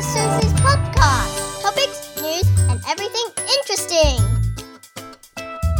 [0.00, 1.60] Susie's podcast.
[1.60, 3.26] Topics, news, and everything
[3.58, 4.16] interesting.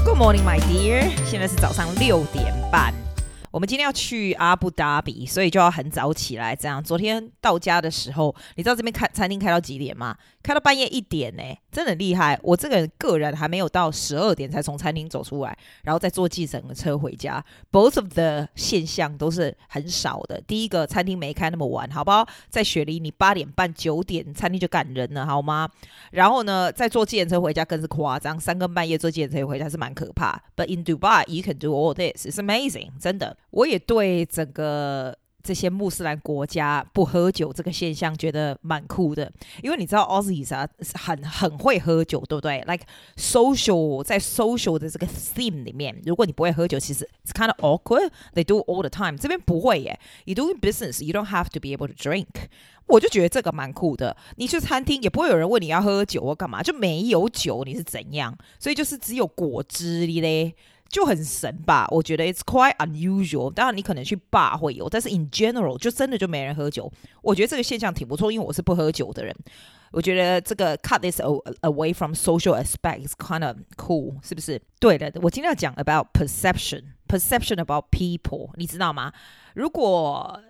[0.05, 1.11] Good morning, my dear.
[1.25, 3.00] 现在是早上六点半。
[3.52, 6.56] 我们今天要去阿布达比，所以就要很早起来。
[6.56, 10.16] 这样，昨天到家的时候，你知道这边开餐厅开到几点吗？
[10.42, 12.40] 开到半夜一点呢，真的很厉害。
[12.42, 17.44] 我这个人个人还没有到十二点才从餐厅走出来，然后再坐计程车回家。
[17.72, 20.40] Both of the 现象都是很少的。
[20.42, 22.26] 第一个，餐厅没开那么晚，好不好？
[22.50, 25.70] 在雪梨，你八点半、九点餐厅就赶人了，好吗？
[26.12, 30.42] 然后呢，再坐计程车回家更是夸张，三更半夜坐计程车回家是蛮可怕。
[30.56, 32.26] But in Dubai, you can do all this.
[32.26, 33.38] It's amazing，真的。
[33.52, 39.32] 我也对整个这些穆斯兰国家不喝酒这个现象觉得蛮酷的，
[39.64, 42.86] 因为你知道 Aussies 啊很很会喝酒，对不对？Like
[43.18, 48.12] social 在 social 的这个 theme 里面，如果你不会喝酒，其实 it's kind of awkward.
[48.36, 49.18] They do all the time.
[49.18, 50.00] 这边不会耶。
[50.26, 52.28] You doing business, you don't have to be able to drink.
[52.86, 54.16] 我就觉得这个蛮酷的。
[54.36, 58.38] 你去餐厅也不会有人问你要喝酒或干嘛，就没有酒，你是怎样？
[58.60, 60.54] 所以就是只有果汁嘞。
[60.91, 63.53] 就很神吧，我觉得 it's quite unusual。
[63.53, 66.91] 当然你可能去 bar 会有，但是 in general 就真的就没人喝酒。
[67.23, 69.35] 我觉得这个现象挺不错，因为我是不喝酒的人。
[69.93, 74.61] 我觉得这个 cut this away from social aspect is kind of cool，是不是？
[74.79, 79.13] 对的，我今天要讲 about perception，perception about people，你知道吗？
[79.55, 80.41] 如果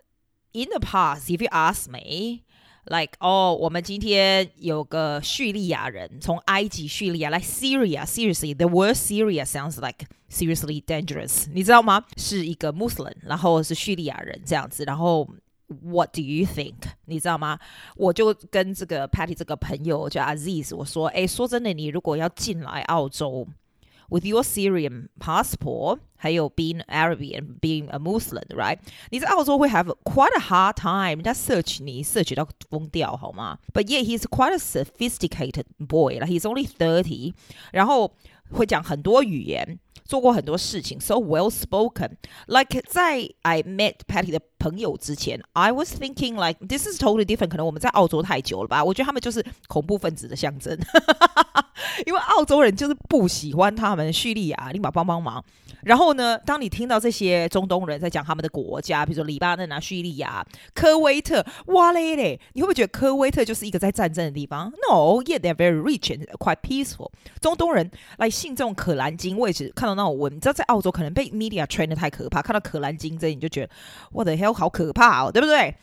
[0.53, 2.43] in the past，if you ask me。
[2.89, 11.47] Like 哦，我们今天有个叙利亚人从埃及叙利亚来 Syria。Seriously，the word Syria sounds like seriously dangerous。
[11.53, 12.05] 你知道吗？
[12.17, 14.85] 是一个穆斯林，然后是叙利亚人这样子。
[14.85, 15.29] 然后
[15.83, 16.75] What do you think？
[17.07, 17.59] 你知道吗？
[17.97, 23.49] 我就跟这个 Patty 这个朋友叫 Aziz，我说，诶，说真的，你如果要进来澳洲。
[24.11, 28.79] With your Syrian passport，还有 being Arabian, being a Muslim, right？
[29.11, 33.59] 你在澳洲会 have quite a hard time，人家 search 你 search 到疯掉，好吗？
[33.75, 37.35] But yeah, he's quite a sophisticated boy，like he's only thirty，
[37.73, 38.15] 然后
[38.53, 47.49] 会讲很多语言，做过很多事情，so well spoken。Like 在 I met Patty 的朋友之前，I was thinking like this is totally different。
[47.49, 48.85] 可能我们在澳洲太久了吧？
[48.85, 50.79] 我觉得他们就是恐怖分子的象征。
[52.06, 55.44] 因为澳洲人就是不喜欢他们叙利亚，立马帮帮忙。
[55.84, 60.46] 然后呢，当你听到这些中东人在讲他们的国家，比如说黎巴嫩啊、叙利亚、
[60.76, 67.10] 科威特，哇嘞嘞，你会不会觉得科威特就是一个在战争的地方？No，yet they're very rich and quite peaceful。
[67.40, 73.74] 中东人来信这种可兰经，我也是看到那种文，你知道在澳洲可能被 media train 的太可怕，看到可兰经这你就觉得
[74.12, 75.76] 我的 hell 好可怕哦，对不对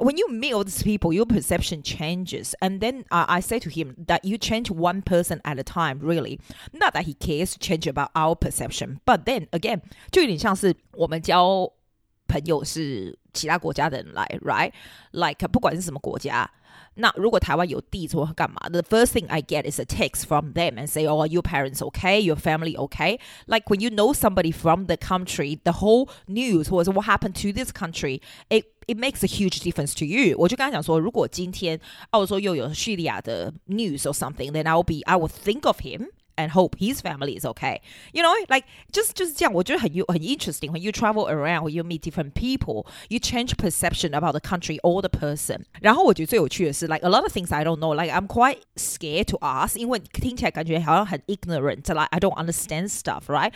[0.00, 2.54] ？When you meet all these people, your perception changes.
[2.60, 5.98] And then uh, I say to him that you change one person at a time,
[5.98, 6.38] really.
[6.72, 9.00] Not that he cares to change about our perception.
[9.04, 9.82] But then again,
[10.12, 11.72] 就有点像是我们交
[12.28, 14.72] 朋友是其他国家的人来，right?
[15.10, 16.48] Like 不管是什么国家。
[16.94, 21.78] 那如果台湾有地或干嘛，the first thing I get is a text from them and say, "Oh, are your parents
[21.78, 22.20] okay?
[22.20, 26.96] Your family okay?" Like when you know somebody from the country, the whole news 或者是
[26.98, 30.36] what happened to this country, it it makes a huge difference to you.
[30.38, 31.80] 我就跟他讲说，如果今天
[32.10, 36.08] 澳洲又有叙利亚的 news or something, then I will be, I will think of him.
[36.36, 37.82] And hope his family is okay.
[38.14, 40.70] You know, like just just 这样，我觉得很有很 interesting.
[40.70, 44.80] When you travel around, when you meet different people, you change perception about the country
[44.80, 45.64] or the person.
[45.82, 47.94] 然后我觉得最有趣的是，like a lot of things I don't know.
[47.94, 51.86] Like I'm quite scared to ask，因为听起来感觉好像很 ignorant.
[51.92, 53.52] Like I don't understand stuff, right?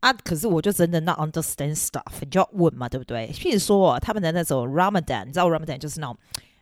[0.00, 3.30] 啊，可是我就真的 not understand stuff，你就要问嘛，对不对？
[3.32, 6.16] 譬如说他们的那种 Ramadan，你知道 Ramadan 就是那种。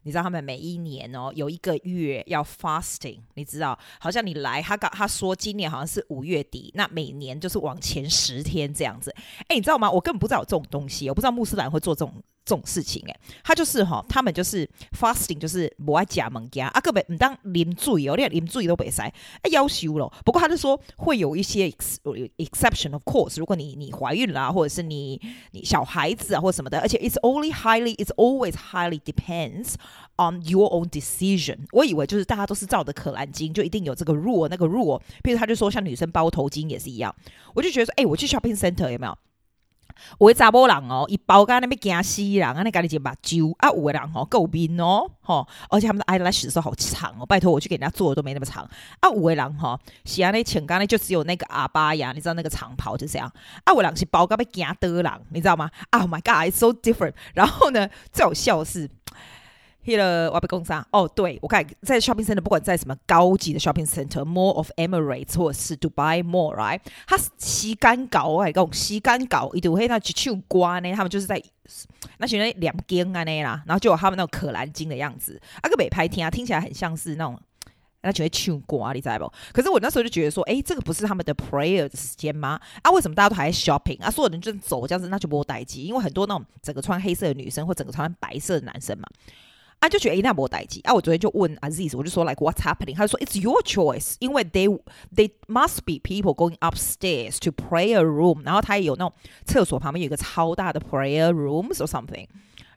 [0.05, 9.15] 你知道他们每一年哦，有一个月要 fasting，你知道，好像你来，他刚他说今年好像是五月底，那每年就是往前十天这样子。
[9.49, 9.91] 哎，你知道吗？
[9.91, 12.15] 我根本不知道有这种东西，我不知道穆斯兰会做这种。
[12.49, 13.15] 这种事情诶，
[13.45, 14.67] 他就是哈，他们就是
[14.99, 19.13] fasting，就是不爱加盟加啊，个别唔当啉醉哦，连啉醉都不使，哎，
[19.51, 20.11] 要求了。
[20.25, 21.69] 不过他就说会有一些
[22.39, 25.21] exception，of course，如果你你怀孕啦，或者是你
[25.51, 29.75] 你小孩子啊，或者什么的，而且 it's only highly，it's always highly depends
[30.17, 31.59] on your own decision。
[31.73, 34.99] 我以为就是大家都是照的可兰经，就一定有这个 rule 那个 rule。
[35.23, 37.15] 譬如他就说像女生包头巾也是一样，
[37.55, 39.19] 我就觉得说，哎，我去 shopping center 有没有？
[40.19, 48.63] 有位查某人哦，伊包干那边惊死人，啊，那家里就目睭啊，有的人吼够面哦，吼，而且他们的 eyelash 都好长哦，拜托我去给人家做的都没那么长
[49.01, 53.31] 啊，有的人吼，是安尼穿干呢就只有那个阿巴呀，你知道那个长袍就这样，
[53.65, 57.15] 啊，有位人是包干被惊的人，你知道吗？Oh my God，it's so different。
[57.35, 58.89] 然后呢，最好笑的是。
[59.85, 66.81] 那个我被攻杀哦，对我看在 shopping center，不管在什么高级的 shopping center，Mall of Emirates 或是 Dubai Mall，right？
[67.07, 70.93] 它吸干搞哎，讲吸干搞，一定会那去唱歌呢。
[70.93, 71.43] 他们就是在
[72.19, 77.39] 那些人两间啊那啦，然后就有他们那种可兰经的样子，啊个北拍听啊，听起来很像是那种。
[78.01, 79.31] 那就会唱歌，你知道不？
[79.53, 82.59] 可是我那时候就觉得说，哎，这个不是他们的 prayer 的时间吗？
[82.81, 84.09] 啊，为什么大家都还在 shopping 啊？
[84.09, 89.09] 所有人就走这样子，那就没有代志，因为很多那种整个穿黑色的女生或整个穿白色的男生嘛，
[89.80, 90.80] 啊，就觉得哎，那没有代志。
[90.84, 92.96] 啊，我昨天就问 Aziz，我就说 like what's happening？
[92.96, 94.68] 他就说 it's your choice，因为 they
[95.14, 99.14] they must be people going upstairs to prayer room，然后他也有那种
[99.46, 102.28] 厕所旁边有一个超大的 prayer rooms or something。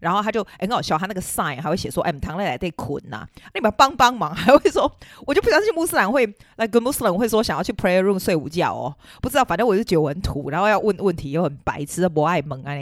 [0.01, 4.92] 然后他就很好笑，他那个 sign 还会写说：“哎，唐磊来得捆呐，你们帮帮忙。”还会说
[5.25, 6.27] ：“我就不相信穆斯林会
[6.57, 12.74] 那个穆斯林会说想要去 prayer room 睡午觉哦，不知道，反正我就觉得很土，然后要问问题又很白痴，不爱蒙啊。”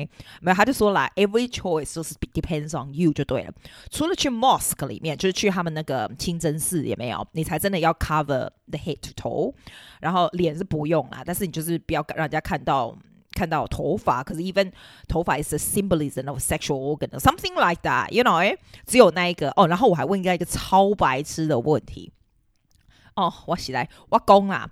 [0.41, 3.53] 没有，他就说啦：“Every choice 就是 depends on you 就对了。
[3.91, 9.53] 除了去 mosque 里面，就是去他们那个清真寺也没有，你才真的要 cover the head to toe，
[9.99, 12.97] 然后脸是不用啦，但是你就是不要让人家看到。”
[13.31, 14.71] 看到头发，可是 even
[15.07, 18.57] 头发 is a symbolism of sexual organ，something like that，you know？
[18.85, 22.11] 只有那一个哦，然后我还问一个一个超白痴的问题
[23.15, 24.69] 哦，我起来我讲啊。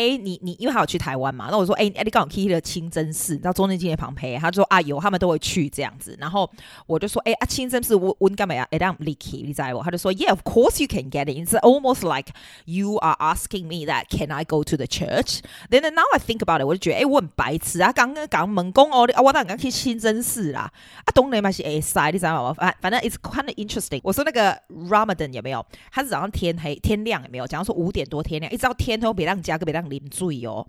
[0.00, 1.48] 哎，你你因为他有去台湾嘛？
[1.50, 6.16] 那我说，哎，你刚好去了清真寺，你知道中正纪念旁边，他说啊有，他们都会去这样子。
[6.18, 6.50] 然后
[6.86, 8.66] 我就说，哎啊，清真寺我我干嘛呀？
[8.70, 9.82] 哎，让 Licky 你知道不？
[9.82, 11.36] 他就说，Yeah，of course you can get it.
[11.36, 12.32] It's almost like
[12.64, 15.40] you are asking me that can I go to the church?
[15.68, 17.92] Then now I think about it，我就觉得，哎，我很白痴啊！
[17.92, 20.72] 刚刚讲门公哦，啊，我当然去清真寺啦。
[21.04, 22.54] 啊，东雷嘛是哎塞，你知道吗？
[22.54, 24.00] 反反正 it's kind of interesting。
[24.02, 24.58] 我说那个
[24.88, 25.62] Ramadan 有没有？
[25.92, 27.46] 他是早上天黑天亮有没有？
[27.46, 29.89] 假如说五点多天亮，一直到天黑，别让加个别让。
[29.90, 30.66] 啉醉哦，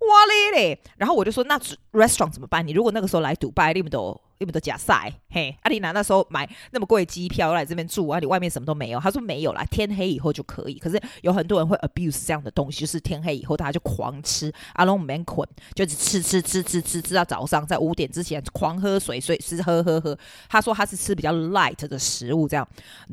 [0.00, 0.80] 哇嘞嘞！
[0.98, 1.58] 然后我就说，那
[1.92, 2.66] restaurant 怎么办？
[2.66, 4.20] 你如果那个时候来迪拜，你们都。
[4.44, 5.56] 你们都假赛嘿！
[5.62, 9.00] 阿丽娜那时候买那么贵机票来这边住，啊，你外面什么都没有。
[9.00, 10.78] 他说没有啦，天黑以后就可以。
[10.78, 20.16] 可是有很多人会 abuse 这样的东西，就是天黑以后大家就狂吃，阿龙没捆，就是吃吃吃吃吃吃到早上，在五点之前狂喝水，所以吃喝喝喝。
[20.48, 22.68] 他说他是吃比较 light 的食物，这样。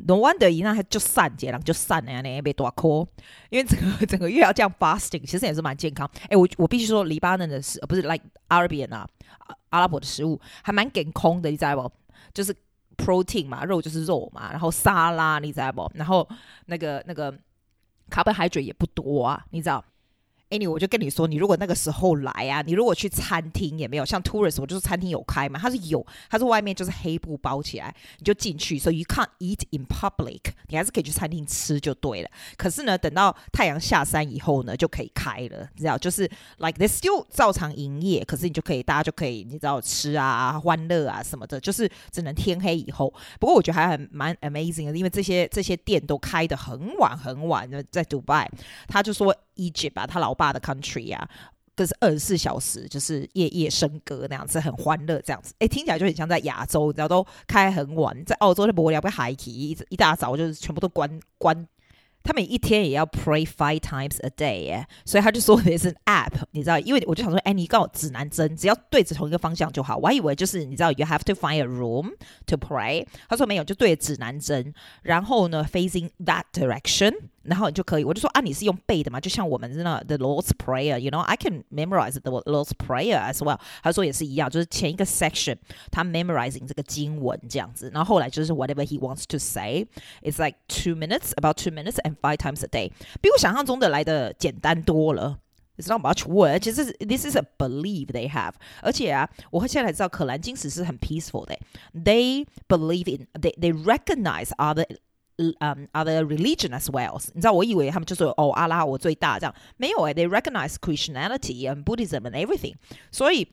[0.06, 2.90] No wonder 伊那就散结了，就散了呀，那被多亏。
[3.50, 6.08] 因为整个整个月要这样 fasting，其实也是蛮健康。
[6.28, 9.06] 哎，我我必须说，黎巴嫩的是不是 like Arabian 啊？
[9.72, 11.92] 阿拉伯的食物还蛮健空的，你知道不？
[12.32, 12.54] 就是
[12.96, 15.90] protein 嘛，肉就是肉嘛，然后沙拉，你知道不？
[15.94, 16.26] 然后
[16.66, 17.36] 那个那个
[18.08, 19.84] 卡本海水也不多啊，你知道。
[20.52, 32.28] Anyway，我就跟你说，你如果那个时候来啊，你如果去餐厅也没有，像 tourist，我就是餐厅有开嘛，它是有，它是外面就是黑布包起来，你就进去，所以 you can't eat in public，你还是可以去餐厅吃就对了。
[32.58, 43.10] 可是呢，等到太阳下山以后呢，就可以开了，你知道，就是 like they still 照常营业，可是你就可以，大家就可以，你知道吃啊、欢乐啊什么的，就是只能天黑以后。
[43.40, 48.46] 不过我觉得还很蛮 amazing 的，因为这些这些店都开得很晚很晚的，在 Dubai，
[48.86, 49.34] 他就说。
[49.56, 51.28] Egypt 啊，他老爸的 country 啊，
[51.76, 55.54] 就是二十四小时，就是夜夜笙歌那样子，很欢乐这样子。
[55.58, 61.66] 哎，听起来就很像在亚洲，你知道都开很晚，在澳洲的伯利亚被海奇一一大早就是全部都关关。
[62.24, 66.78] 他每一天也要 pray five times a day，所以他就说的是 app，你知道？
[66.78, 69.96] 因为我就想说，哎，你告指南针，只要对着同一个方向就好。
[69.96, 72.12] 我还以为就是你知道，you have to find a room
[72.46, 73.04] to pray。
[73.28, 74.72] 他说没有，就对着指南针，
[75.02, 77.12] 然后呢，facing that direction。
[77.43, 79.19] 然后你就可以，我就说啊，你是用背的嘛？
[79.19, 83.59] 就像我们那 The Lord's Prayer，you know I can memorize the Lord's Prayer as well。
[83.81, 85.57] 他说也是一样，就是前一个 section
[85.91, 92.15] 他 memorizing 这个经文这样子，然后后来就是 whatever he wants to say，it's like two minutes about two minutes and
[92.21, 95.39] five times a day，比我想象中的来的简单多了。
[95.77, 98.53] It's not much work，其实 this is a belief they have。
[98.81, 101.55] 而且啊，我现在才知道可兰经史是很 peaceful 的，
[101.93, 104.85] they believe in they they recognize other。
[105.37, 107.21] 嗯，other religion as well。
[107.33, 112.75] 你知道，我以为他们就说哦，阿拉我最大这样，没有诶，they recognize Christianity and Buddhism and everything。
[113.11, 113.47] 所以。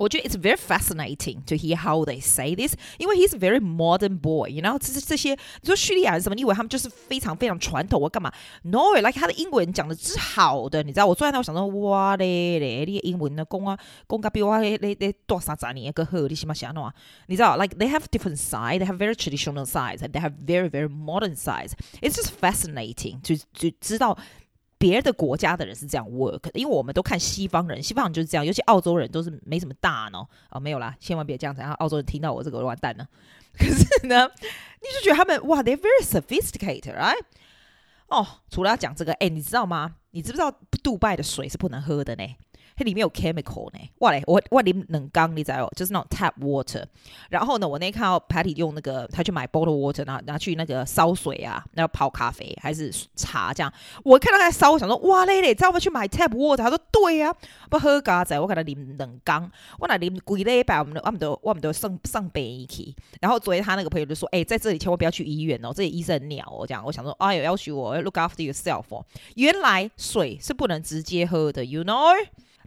[0.00, 4.60] 我觉得 it's very fascinating to hear how they say this，因为 he's a very modern boy，you
[4.60, 8.30] know，这这些你说叙利亚人什么，你以为他们就是非常非常传统，我干嘛？
[8.64, 16.90] No，like 他的英文讲的是好的，你知道，我坐在那我想说，哇嘞嘞，你英文呢，讲啊讲个比我嘞嘞多三十年个好，你起码想喏，
[17.28, 22.32] 你知道，like they have different side，they have very traditional sides，and they have very very modern sides。It's just
[22.38, 24.18] fascinating to to 知道。
[24.81, 33.07] 别的国家的人是这样 work，因为我们都看西方人，西方人就是这样，尤其澳洲人都是没什么大脑啊，没有啦，千万别这样子，然后澳洲人听到我这个完蛋了。
[33.55, 34.27] 可是呢，
[34.81, 37.21] 你就觉得他们哇，they're very sophisticated，right？
[38.07, 39.97] 哦，除了要讲这个，哎，你知道吗？
[40.09, 42.23] 你知不知道杜拜的水是不能喝的呢？
[42.81, 43.79] 它里面有 chemical 呢。
[43.99, 46.83] 哇嘞，我我啉两缸，你知道就是那种 tap water。
[47.29, 53.71] 然后呢，我那天看到 Patty 用那个，他去买 bottle water，拿拿去那个烧水啊，然后泡咖啡还是茶这样。
[54.03, 56.57] 我看到他在烧，我想说哇嘞嘞，知道不去买 tap water？
[56.57, 57.35] 他说对呀、啊，
[57.69, 59.49] 不喝咖仔，我给他啉两缸。
[59.77, 62.95] 我那啉几礼拜，我们都我们都我们都上上北去。
[63.19, 66.65] 然后昨天他那个朋友就说，哎、在这里千万不要去医院哦，这里医生很鸟哦。
[66.65, 69.05] 这样，我想说，哎呦，要求我 look after yourself、哦。
[69.35, 72.15] 原来水是不能直接喝的，you know。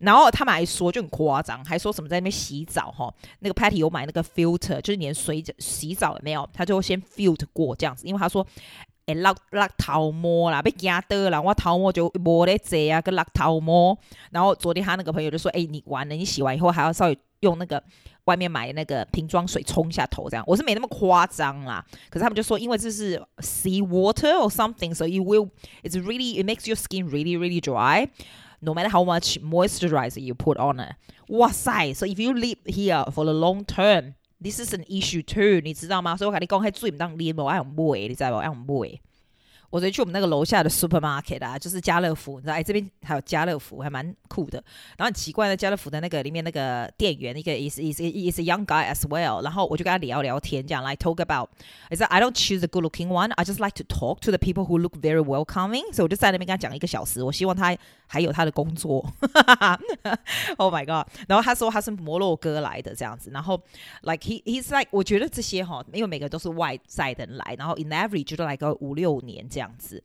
[0.01, 8.47] 然后他们还说就很夸张，还说什么在那边洗澡哈，那个 Patty 有买那个 filter，就是连水洗澡了没有，他就先 filter 过这样子，因为他说，
[9.07, 13.97] 哎，落落头毛啦，被惊到啦，我头毛就没得遮啊，跟落头毛。
[14.31, 17.83] 然后昨天他那个朋友就说，哎，你完了，你洗完以后还要稍微用那个
[18.25, 20.43] 外面买那个瓶装水冲一下头，这样。
[20.47, 28.09] 我是没那么夸张啦，可是他们就说，因为这是 sea water or something，so you will，it's really it makes your skin really really dry。
[28.64, 30.96] No matter how much moisturizer you put on it，
[31.30, 31.94] 哇塞！
[31.94, 36.18] So if you live here for the long term, this is an issue too，你知道吗？
[36.18, 38.38] 所以我跟你讲，喺最唔当黏我，爱用买，你知道不？
[38.38, 39.00] 爱用买。
[39.74, 44.58] 我昨天去我们那个楼下的 supermarket 啊，就是家乐福，你知道哎，这边还有家乐福，还蛮酷的。
[44.98, 49.44] 然后很奇怪的，家乐福的那个里面那个店员，一个 is is is a young guy as well。
[49.44, 54.32] 然后我就跟他聊聊天，这样来 talk about，I said I don't choose a good looking one，I just like to talk to
[54.32, 55.94] the people who look very welcoming。
[55.94, 57.22] 所以我就在那边跟他讲一个小时。
[57.22, 57.78] 我希望他
[58.08, 59.06] 还有他的工作。
[60.58, 61.08] Oh my god！
[61.28, 63.30] 然后他说他是摩洛哥来的这样子。
[63.32, 63.62] 然后
[64.02, 69.63] like he he's like，我觉得这些哈，因为每个都是外在的人来，然后 in average 就来个五六年这样。
[69.64, 70.04] 这样子，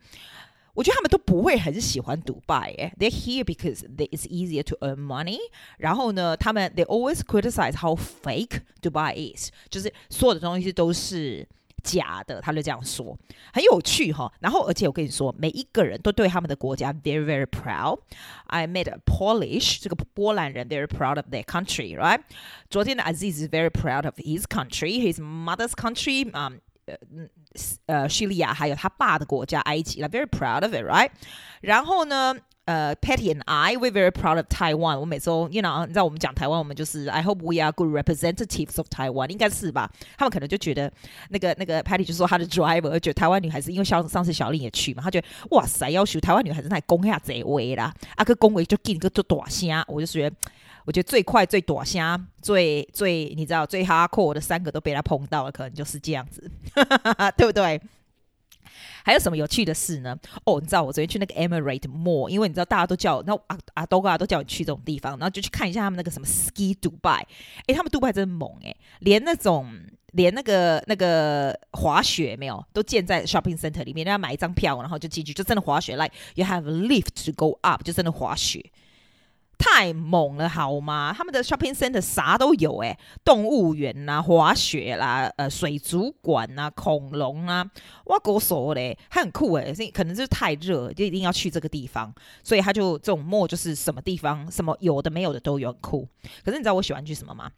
[0.75, 2.75] 我觉得他们都不会很喜欢迪拜。
[2.79, 5.39] 哎，They're here because it's easier to earn money。
[5.79, 11.47] 然后呢，他们 they always criticize how fake Dubai is，就是所有的东西都是
[11.85, 12.41] 假的。
[12.41, 13.17] 他就这样说，
[13.53, 14.33] 很有趣哈。
[14.41, 22.23] 然后，而且我跟你说，每一个人都对他们的国家 very very proud。I met a Polish，这个波兰人 very proud of their country，right？
[22.69, 26.31] 昨天的 Aziz is very proud of his country，his mother's country。
[27.12, 27.30] 嗯。
[27.88, 31.10] 呃，叙利亚还有他爸的国家埃及了 very proud of it, right？
[31.62, 35.00] 然后呢，呃，Patty and I we're very proud of Taiwan。
[35.00, 39.90] 我每次都，you know，你知道我们讲台湾，我们就是 I hope we are good representatives of Taiwan，应该是吧？
[40.16, 40.94] 他们可能就觉得
[41.30, 50.36] 那个那个 Patty 就说他的 driver，觉得台湾女孩子，因为上上次小林也去嘛，他觉得哇塞，要求台湾女孩子来攻下这位啦，啊个恭维就给你个做大声，我就觉得。
[50.86, 56.50] 我觉得最快、最短虾、最最你知道最 hardcore 的三个都被他碰到了，可能就是这样子，
[57.38, 57.82] 对不对？
[59.04, 60.16] 还有什么有趣的事呢？
[60.46, 67.22] 哦，你知道我昨天去那个 Emirate Mall，因为你知道大家都叫那阿阿多哥都叫你去这种地方，然后就去看一下他们那个什么 Ski Dubai。
[67.68, 69.72] 诶，他们杜拜真猛诶，连那种
[70.12, 78.64] 连那个那个滑雪没有都建在 Shopping Center 里面，人家买一张票，然后就进去，就真的滑雪，like you have a lift to go up，就真的滑雪。
[79.60, 81.14] 太猛了，好吗？
[81.16, 87.70] 他们的 shopping center 啥都有，诶，动物园呐、滑雪啦，呃，水族馆呐、啊，恐龙啊，
[88.06, 92.12] 哇，狗手嘞，还很酷诶，可能就是太热，就一定要去这个地方，
[92.42, 96.08] 所以他就这种墨就是什么地方，什么有的没有的都有，很酷。
[96.44, 97.52] 可是你知道我喜欢去什么吗？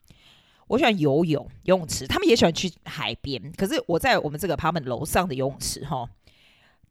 [0.68, 2.08] 我喜欢游泳，游泳池。
[2.08, 6.10] 他们也喜欢去海边，可是我在我们这个 apartment 楼上的游泳池，哈。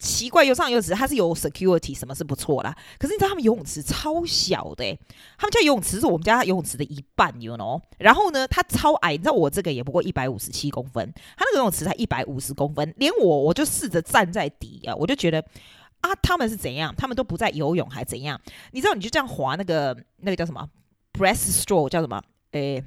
[0.01, 2.75] 奇怪，游上游泳池它是有 security，什么是不错啦。
[2.99, 4.99] 可是你知道他们游泳池超小的，
[5.37, 7.81] 他们家游泳池是我们家游泳池的一半，you know。
[7.99, 15.45] 然后呢，它超矮，你知道我这个也不过一百五十七公分，他那个游泳池才一百五十公分，连我我就试着站在底啊，我就觉得
[16.01, 16.95] 啊，他们是怎样？
[16.97, 18.41] 他们都不在游泳还怎样？
[18.73, 20.67] 你知道你就这样划那个那个叫什么
[21.13, 22.23] breaststroke 叫什么？
[22.53, 22.83] 诶。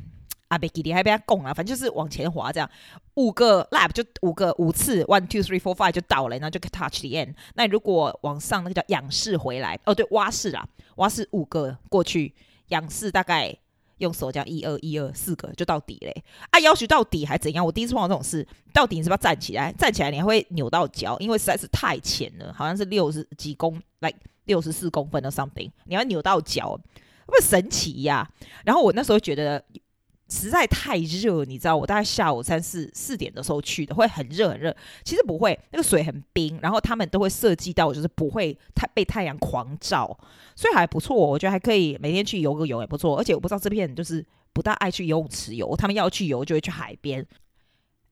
[0.54, 2.70] 啊，别给你还被他拱啊，反正就是往前滑这样，
[3.16, 7.34] 五个 lap 就五个五次，one two three four five 就到了，然后就 touch the end。
[7.56, 10.68] 那如果往上那个叫仰视回来，哦对，蛙式啊，
[10.98, 12.34] 蛙式五个过去，
[12.68, 13.56] 仰视大概
[13.98, 16.24] 用手这样一二一二四个就到底嘞。
[16.52, 17.66] 啊，要求到底还怎样？
[17.66, 19.72] 我第一次碰到这种事，到底你是不是要站起来？
[19.74, 26.80] 站起来你还会扭到脚，因为实在是太浅了，好像是六十几公，like 六十四公分的 something，你要扭到脚，
[27.26, 28.30] 不是神奇呀、
[28.66, 29.64] 然后我那时候觉得。
[30.34, 34.76] 实在太热，你知道，我大概下午三四四点的时候去的，会很热很热。
[35.04, 40.18] 其实不会，那个水很冰，然后他们都会设计到，就是不会太被太阳狂照，
[40.56, 41.16] 所以还不错。
[41.16, 43.16] 我觉得还可以每天去游个泳也不错。
[43.18, 47.24] 而且我不知道这片就是不大爱去游泳池游，他们要去游就会去海边。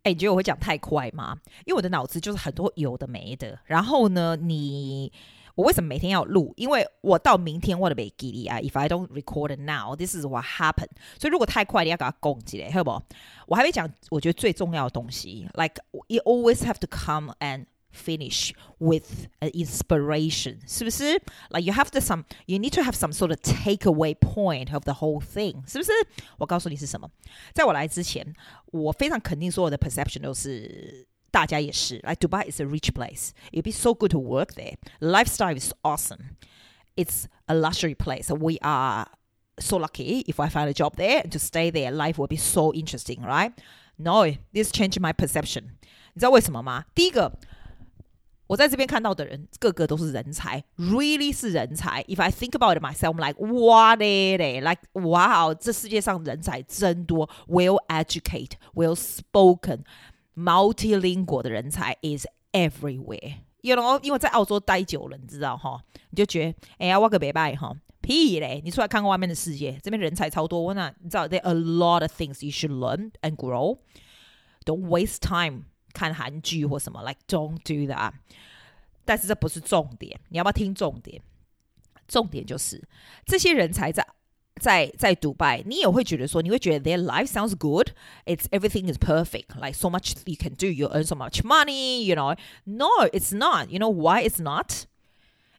[0.04, 1.36] 哎，你觉得我会讲太快吗？
[1.66, 3.60] 因为我的脑子就是很多有的没的。
[3.66, 5.12] 然后呢，你。
[5.61, 6.53] 我为什么每天要录？
[6.57, 8.59] 因为我到明天我都没记忆啊。
[8.59, 10.91] If I don't record now, this is what happened。
[11.19, 13.03] 所以如果太快，你要给它攻击嘞，好不好？
[13.47, 15.77] 我还没讲，我觉得最重要的东西，like
[16.09, 21.15] you always have to come and finish with an inspiration，是不是？
[21.49, 24.93] Like you have the some, you need to have some sort of takeaway point of the
[24.93, 25.91] whole thing，是不是？
[26.37, 27.09] 我告诉你是什么。
[27.55, 28.35] 在我来之前，
[28.67, 31.97] 我非常肯定所有的 perception 都是 大家也是。
[31.97, 33.31] Like Dubai is a rich place.
[33.53, 34.77] It'd be so good to work there.
[35.01, 36.37] Lifestyle is awesome.
[36.97, 38.31] It's a luxury place.
[38.31, 39.07] We are
[39.59, 41.91] so lucky if I find a job there and to stay there.
[41.91, 43.53] Life will be so interesting, right?
[43.99, 45.77] No, this changed my perception.
[46.15, 46.85] 你知道为什么吗？
[46.95, 47.39] 第一个。
[48.49, 52.05] 我在这边看到的人，个个都是人才，really 是人才。
[52.05, 54.63] If I think about it myself, I'm like, what is it?
[54.63, 59.81] Like, wow，这世界上人才真多，well educated, well spoken,
[60.36, 63.36] multilingual 的人才 is everywhere.
[63.62, 68.62] You know，因为在澳洲待久了，你知道哈，你就觉得，哎呀，我个别拜哈，屁嘞！
[68.64, 70.60] 你出来看看外面的世界，这边人才超多。
[70.60, 73.78] 我那你知道，there are a lot of things you should learn and grow.
[74.66, 75.66] Don't waste time.
[75.94, 78.14] 看韩剧或什么，like don't do that。
[79.04, 81.22] 但是这不是重点，你要不要听重点？
[82.08, 82.82] 重点就是
[83.26, 84.08] 这些人才在
[84.61, 91.43] 在在迪拜，你也会觉得说，你会觉得 their life sounds good，it's everything is perfect，like so much you can do，you earn so much
[91.43, 94.85] money，you know？No，it's not，you know why it's not？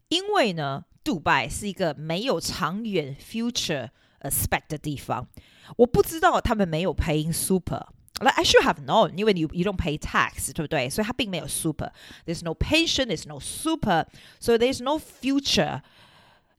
[0.08, 3.90] 因为呢，迪拜是一个没有长远 future
[4.22, 5.28] aspect 的地方，
[5.76, 10.90] 我不知道他们没有 paying super。Like I should have known，因为你 you, you don't pay tax，对不对？
[10.90, 14.08] 所以它并没有 super。There's no pension, there's no super,
[14.40, 15.82] so there's no future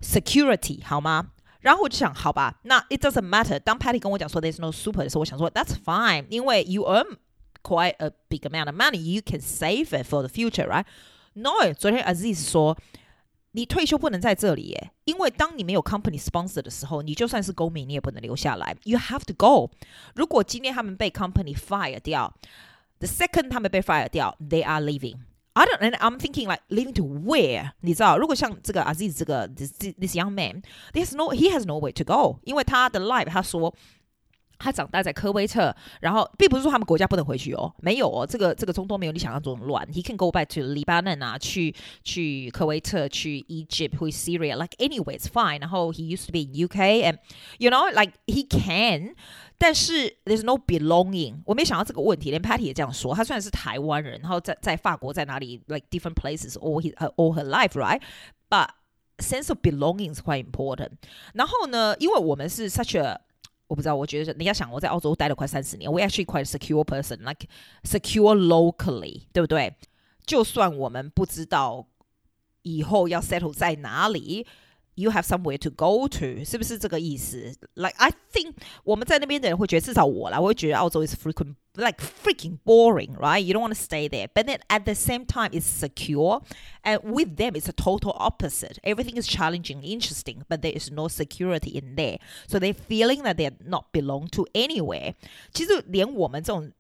[0.01, 1.32] security，好吗？
[1.63, 3.59] 然后我就想，好吧，那 it doesn't matter。
[3.59, 7.17] 当 Patty 跟我讲说 there's no super 的时候，我想说 that's fine，因为 you earn
[7.63, 10.85] quite a big amount of money, you can save it for the future, right?
[11.35, 12.77] No，昨天 Aziz 说。
[13.53, 18.77] 你退休不能在这里耶，因为当你没有 company sponsor 的时候，你就算是公民，你也不能留下来。
[18.85, 19.71] You have to go。
[20.15, 22.33] 如果今天他们被 company fire 掉，
[22.99, 25.17] the second 他们被 fire 掉，they are leaving。
[25.55, 27.73] I don't and I'm thinking like leaving to where？
[27.81, 33.75] 你知道，如果像这个 Aziz 这个 this this young man，there's no he has nowhere to go，因为他的 life 他说。
[34.61, 39.87] 他长大在科威特，然后并不是说他们国家不能回去哦，没有哦，这个这个中东没有你想象中乱。
[39.93, 45.61] He can go back to Lebanon 啊，去去科威特，去 Egypt，去 Syria，like anyway it's fine。
[45.61, 47.19] 然后 he used to be in UK and
[47.59, 49.15] you know like he can，
[49.57, 51.37] 但是 there's no belonging。
[51.45, 53.15] 我没想到这个问题，连 Patty 也这样说。
[53.15, 58.69] 他虽然是台湾人，然后在在法国在哪里，like different places all his all her life right，but
[59.19, 60.93] sense of belonging is quite important。
[61.35, 63.21] 然后呢，因为我们是 such a
[63.67, 67.47] 我不知道，我觉得你要想，我在澳洲待了快三十年，我 actually quite a secure person，like
[67.83, 69.75] secure locally，对不对？
[70.25, 71.87] 就算我们不知道
[72.63, 74.47] 以后要 settle 在哪里。
[74.95, 77.55] You have somewhere to go to，是不是这个意思？
[77.75, 83.39] Like I think 我们在那边的人会觉得，至少我啦，我会觉得澳洲 is freaking like freaking boring, right?
[83.39, 86.43] You don't want to stay there, but then at the same time, it's secure,
[86.83, 88.79] and with them, it's a total opposite.
[88.83, 93.37] Everything is challenging, interesting, but there is no security in there, so they're feeling that
[93.37, 95.15] they're not belong to anywhere.
[95.55, 96.73] 其实连我们这种。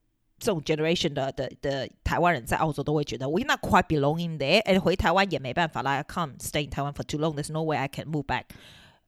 [0.42, 7.34] 这种 generation 的的的台湾人在澳洲都会觉得 we're not quite belonging there，而回台湾也没办法啦，I can't stay in Taiwan for too long.
[7.34, 8.44] There's no way I can move back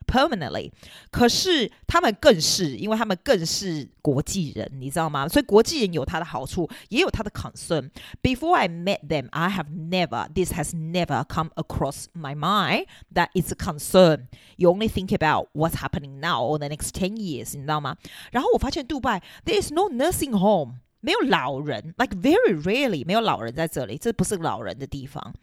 [0.09, 0.73] permanently。
[1.13, 5.29] 可是他们更是，因为他们更是国际人，你知道吗？
[5.29, 13.29] 所以国际人有他的好处，也有他的 concern。Before I met them, I have never, this has never come across my mind that
[13.35, 14.27] it's a concern.
[14.57, 17.99] You only think about what's happening now or the next ten years，你知道吗？
[18.33, 20.81] 然后我发现杜拜，there is no nursing home。
[21.05, 25.35] 没有老人，like very rarely 没有老人在这里，这不是老人的地方。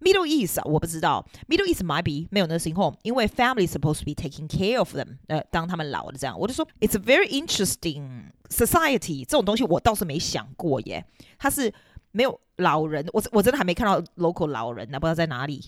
[0.00, 4.78] Middle East 我不知道，Middle East might be 没有 nursing home，因为 family supposed to be taking care
[4.78, 11.04] of them，呃，当他们老了这样，我就说 it's a very interesting society，这种东西我倒是没想过耶。
[11.38, 11.72] 他是
[12.10, 15.62] 没有老人，我我真的还没看到 local 老人呢，不知道在哪里。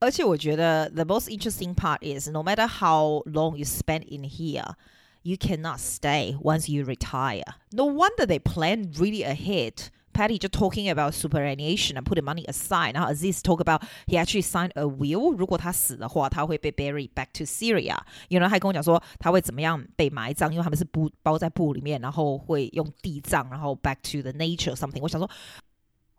[0.00, 4.74] 而且我觉得 the most interesting part is no matter how long you spend in here。
[5.22, 7.42] You cannot stay once you retire.
[7.72, 9.90] No wonder they plan really ahead.
[10.12, 12.94] Patty 就 talking about superannuation and put the money aside.
[12.94, 15.36] 然后 Aziz talk about he actually signed a will.
[15.36, 17.98] 如果他死的话，他会被 buried back to Syria.
[18.28, 25.00] 有人还跟我讲说他会怎么样被埋葬，因为他们是布包在布里面，然后会用地葬，然后 back to the nature something.
[25.02, 25.28] 我想说，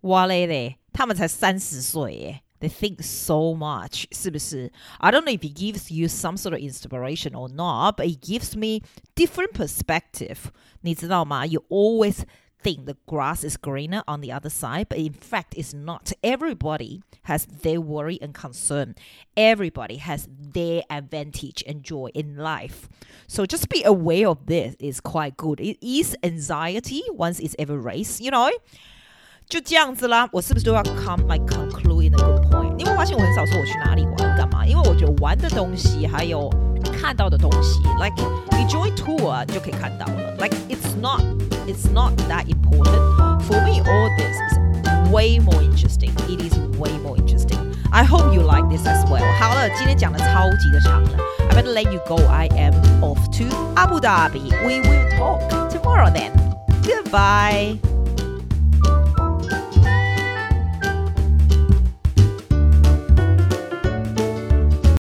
[0.01, 2.41] 哇嘞嘞，他们才三十岁耶。
[2.61, 4.71] They think so much，是不是？
[4.97, 8.57] I don't know if it gives you some sort of inspiration or not, but it gives
[8.57, 8.81] me
[9.15, 10.37] different perspective。
[10.81, 11.45] 你知道吗？
[11.45, 12.23] You always
[12.63, 16.11] think the grass is greener on the other side, but in fact, it's not.
[16.23, 18.95] Everybody has their worry and concern.
[19.35, 22.89] Everybody has their advantage and joy in life.
[23.27, 25.59] So just be aware of this is quite good.
[25.59, 28.49] It is anxiety once it's ever raised, you know.
[29.47, 31.80] 就这样子啦，我是不是都要 come like conclude
[32.11, 32.75] in a good point？
[32.77, 36.49] 你会发现我很少说我去哪里玩干嘛，因为我觉得玩的东西还有
[36.99, 38.15] 看到的东西，like
[38.51, 41.21] 你 join tour 就可以看到了，like it's not
[41.67, 43.81] it's not that important for me.
[43.81, 46.11] All this is way more interesting.
[46.27, 47.57] It is way more interesting.
[47.91, 49.23] I hope you like this as well.
[49.39, 51.09] 好了，今天讲的超级的长了，
[51.49, 52.17] I better let you go.
[52.27, 54.49] I am off to Abu Dhabi.
[54.65, 56.31] We will talk tomorrow then.
[56.83, 57.90] Goodbye.